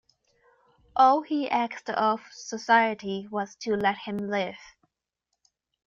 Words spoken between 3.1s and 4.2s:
was to let him